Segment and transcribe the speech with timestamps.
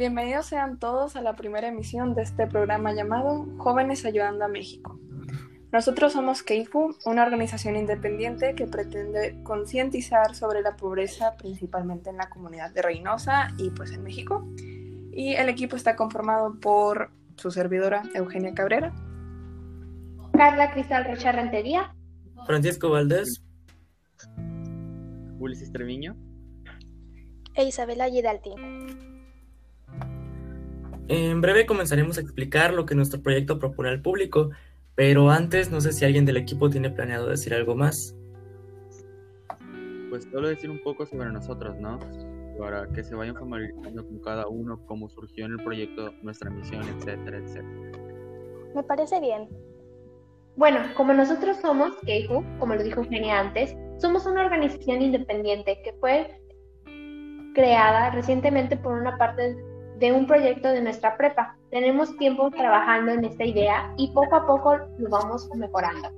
[0.00, 4.98] Bienvenidos sean todos a la primera emisión de este programa llamado Jóvenes Ayudando a México.
[5.72, 12.30] Nosotros somos Keifu, una organización independiente que pretende concientizar sobre la pobreza principalmente en la
[12.30, 14.48] comunidad de Reynosa y pues en México.
[15.12, 18.94] Y el equipo está conformado por su servidora Eugenia Cabrera,
[20.32, 21.94] Carla Cristal Rocha Rentería,
[22.46, 23.44] Francisco Valdés,
[25.38, 26.16] Ulises Treviño
[27.52, 29.19] e Isabela Giraldi.
[31.12, 34.50] En breve comenzaremos a explicar lo que nuestro proyecto propone al público,
[34.94, 38.16] pero antes no sé si alguien del equipo tiene planeado decir algo más.
[40.08, 41.98] Pues solo decir un poco sobre nosotros, ¿no?
[42.60, 46.84] Para que se vayan familiarizando con cada uno, cómo surgió en el proyecto, nuestra misión,
[46.84, 47.98] etcétera, etcétera.
[48.76, 49.48] Me parece bien.
[50.54, 55.92] Bueno, como nosotros somos Keifu, como lo dijo Eugenia antes, somos una organización independiente que
[55.94, 56.40] fue
[57.56, 59.56] creada recientemente por una parte
[60.00, 61.56] de un proyecto de nuestra prepa.
[61.70, 66.08] Tenemos tiempo trabajando en esta idea y poco a poco lo vamos mejorando.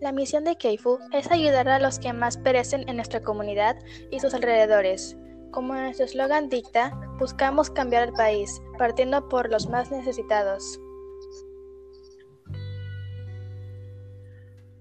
[0.00, 3.76] La misión de Keifu es ayudar a los que más perecen en nuestra comunidad
[4.10, 5.18] y sus alrededores.
[5.50, 10.80] Como nuestro eslogan dicta, buscamos cambiar el país, partiendo por los más necesitados.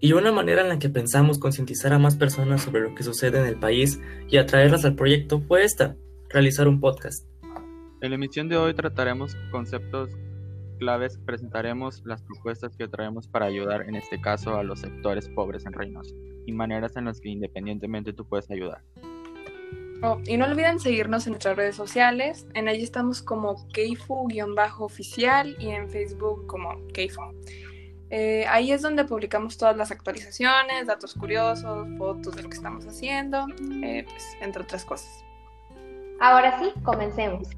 [0.00, 3.40] Y una manera en la que pensamos concientizar a más personas sobre lo que sucede
[3.40, 5.96] en el país y atraerlas al proyecto fue esta,
[6.28, 7.27] realizar un podcast.
[8.00, 10.10] En la emisión de hoy trataremos conceptos
[10.78, 15.66] claves, presentaremos las propuestas que traemos para ayudar, en este caso, a los sectores pobres
[15.66, 16.14] en Reynosa
[16.46, 18.82] y maneras en las que independientemente tú puedes ayudar.
[20.04, 22.46] Oh, y no olviden seguirnos en nuestras redes sociales.
[22.54, 27.22] En allí estamos como Keifu-oficial y en Facebook como Keifu.
[28.10, 32.86] Eh, ahí es donde publicamos todas las actualizaciones, datos curiosos, fotos de lo que estamos
[32.86, 33.44] haciendo,
[33.82, 35.24] eh, pues, entre otras cosas.
[36.20, 37.48] Ahora sí, comencemos.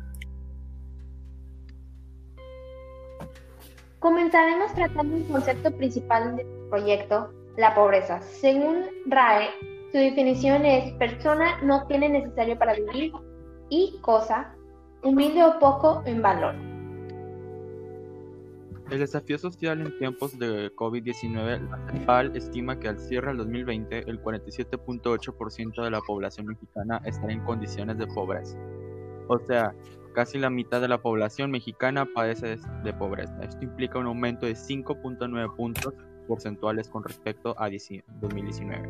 [4.00, 8.22] Comenzaremos tratando el concepto principal del proyecto, la pobreza.
[8.22, 9.50] Según RAE,
[9.92, 13.12] su definición es persona no tiene necesario para vivir
[13.68, 14.54] y cosa,
[15.02, 16.54] humilde o poco en valor.
[18.90, 24.10] El desafío social en tiempos de COVID-19, la CEPAL estima que al cierre del 2020
[24.10, 28.56] el 47.8% de la población mexicana estará en condiciones de pobreza.
[29.30, 29.72] O sea,
[30.12, 33.38] casi la mitad de la población mexicana padece de pobreza.
[33.44, 35.94] Esto implica un aumento de 5.9 puntos
[36.26, 38.88] porcentuales con respecto a 2019,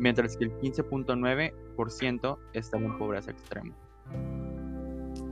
[0.00, 3.72] mientras que el 15.9% está en pobreza extrema.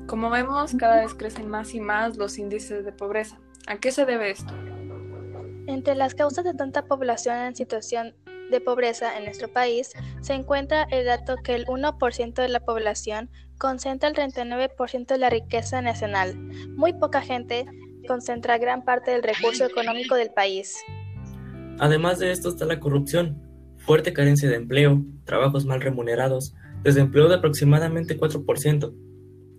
[0.06, 3.41] Como vemos, cada vez crecen más y más los índices de pobreza.
[3.66, 4.54] ¿A qué se debe esto?
[5.66, 8.14] Entre las causas de tanta población en situación
[8.50, 13.30] de pobreza en nuestro país se encuentra el dato que el 1% de la población
[13.58, 16.36] concentra el 39% de la riqueza nacional.
[16.70, 17.66] Muy poca gente
[18.06, 20.76] concentra gran parte del recurso económico del país.
[21.78, 23.40] Además de esto está la corrupción,
[23.78, 28.94] fuerte carencia de empleo, trabajos mal remunerados, desempleo de aproximadamente 4%.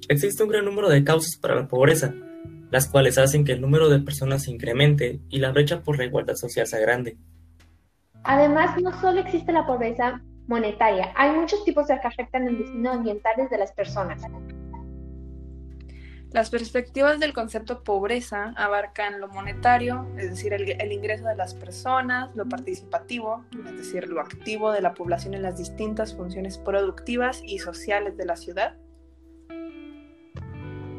[0.08, 2.14] Existe un gran número de causas para la pobreza,
[2.72, 6.06] las cuales hacen que el número de personas se incremente y la brecha por la
[6.06, 7.18] igualdad social sea grande.
[8.24, 12.92] Además, no solo existe la pobreza monetaria, hay muchos tipos de que afectan el destino
[12.92, 14.22] ambientales de las personas.
[16.32, 21.54] Las perspectivas del concepto pobreza abarcan lo monetario, es decir, el, el, ingreso de las
[21.54, 27.42] personas, lo participativo, es decir, lo activo de la población en las distintas funciones productivas
[27.44, 28.78] y sociales de la ciudad.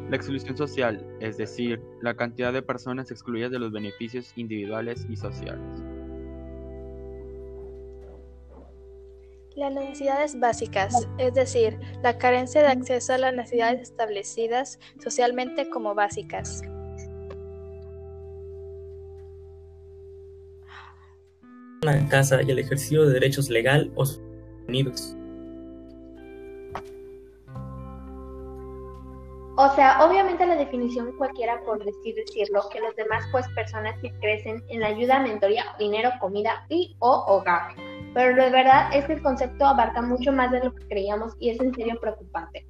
[0.09, 5.15] La exclusión social, es decir, la cantidad de personas excluidas de los beneficios individuales y
[5.15, 5.82] sociales.
[9.63, 15.95] Las necesidades básicas, es decir, la carencia de acceso a las necesidades establecidas socialmente como
[15.95, 16.61] básicas.
[21.81, 24.03] La casa y el ejercicio de derechos legal o
[24.67, 25.15] unidos.
[29.55, 34.11] O sea, obviamente la definición cualquiera por decir decirlo, que los demás pues personas que
[34.19, 37.92] crecen en la ayuda, mentoría, dinero, comida y o hogar.
[38.13, 41.49] Pero la verdad es que el concepto abarca mucho más de lo que creíamos y
[41.49, 42.67] es en serio preocupante.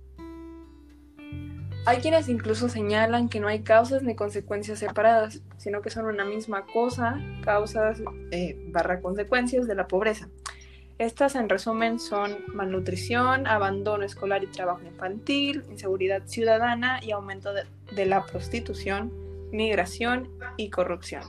[1.86, 6.24] Hay quienes incluso señalan que no hay causas ni consecuencias separadas, sino que son una
[6.24, 8.02] misma cosa, causas
[8.32, 10.30] eh, barra consecuencias de la pobreza.
[10.98, 17.64] Estas, en resumen, son malnutrición, abandono escolar y trabajo infantil, inseguridad ciudadana y aumento de,
[17.92, 19.12] de la prostitución,
[19.52, 21.24] migración y corrupción.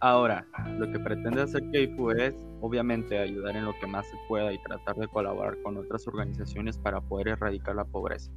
[0.00, 0.46] Ahora,
[0.78, 4.58] lo que pretende hacer Keifu es, obviamente, ayudar en lo que más se pueda y
[4.62, 8.30] tratar de colaborar con otras organizaciones para poder erradicar la pobreza.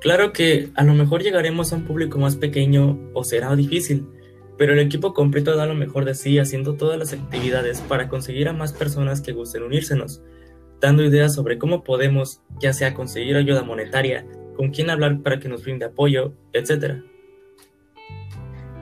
[0.00, 4.08] Claro que a lo mejor llegaremos a un público más pequeño o será difícil,
[4.58, 8.48] pero el equipo completo da lo mejor de sí haciendo todas las actividades para conseguir
[8.48, 10.20] a más personas que gusten unírsenos,
[10.80, 15.48] dando ideas sobre cómo podemos, ya sea conseguir ayuda monetaria, con quién hablar para que
[15.48, 17.02] nos brinde apoyo, etc.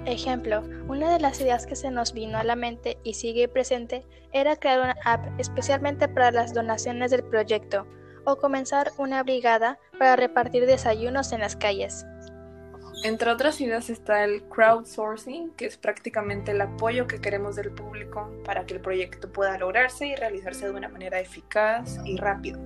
[0.07, 4.05] Ejemplo, una de las ideas que se nos vino a la mente y sigue presente
[4.33, 7.87] era crear una app especialmente para las donaciones del proyecto
[8.25, 12.05] o comenzar una brigada para repartir desayunos en las calles.
[13.03, 18.31] Entre otras ideas está el crowdsourcing, que es prácticamente el apoyo que queremos del público
[18.45, 22.61] para que el proyecto pueda lograrse y realizarse de una manera eficaz y rápido.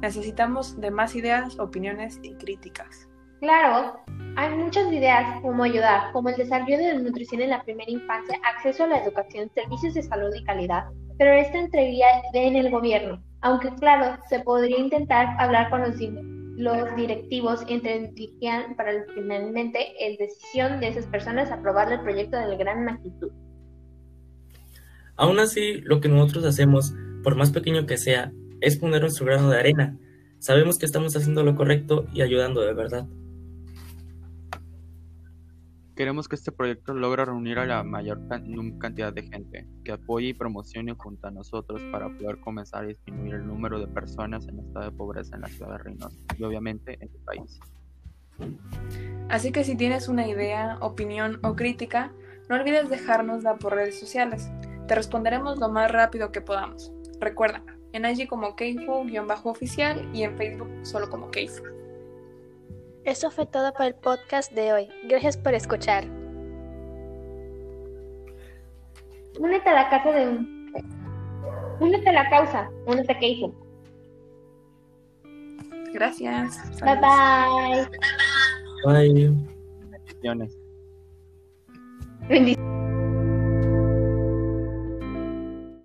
[0.00, 3.08] Necesitamos de más ideas, opiniones y críticas.
[3.40, 4.00] Claro,
[4.38, 8.38] hay muchas ideas como ayudar, como el desarrollo de la nutrición en la primera infancia,
[8.54, 10.84] acceso a la educación, servicios de salud y calidad,
[11.18, 15.96] pero esta entrevía en el gobierno, aunque claro, se podría intentar hablar con los,
[16.56, 22.84] los directivos entenderían para finalmente el decisión de esas personas aprobar el proyecto de gran
[22.84, 23.32] magnitud.
[25.16, 26.94] Aún así, lo que nosotros hacemos,
[27.24, 28.30] por más pequeño que sea,
[28.60, 29.98] es poner nuestro grano de arena.
[30.38, 33.08] Sabemos que estamos haciendo lo correcto y ayudando de verdad.
[35.98, 38.20] Queremos que este proyecto logre reunir a la mayor
[38.78, 43.34] cantidad de gente, que apoye y promocione junto a nosotros para poder comenzar a disminuir
[43.34, 46.94] el número de personas en estado de pobreza en la ciudad de Reynosa y obviamente
[47.00, 47.58] en el país.
[49.28, 52.12] Así que si tienes una idea, opinión o crítica,
[52.48, 54.52] no olvides dejárnosla por redes sociales.
[54.86, 56.92] Te responderemos lo más rápido que podamos.
[57.18, 61.64] Recuerda, en IG como Keifu-oficial y en Facebook solo como Keifu.
[63.08, 64.88] Eso fue todo para el podcast de hoy.
[65.04, 66.04] Gracias por escuchar.
[69.40, 70.74] Únete a la casa de un.
[71.80, 72.70] Únete a la causa.
[72.84, 73.54] Únete a Keifu.
[75.94, 76.60] Gracias.
[76.82, 77.88] Bye bye.
[78.84, 79.34] Bye.
[79.90, 80.58] Bendiciones.
[82.28, 82.67] Bendiciones.